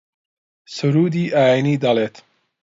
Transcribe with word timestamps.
سروودی 0.75 1.25
ئایینی 1.35 1.75
دەڵێت 1.83 2.15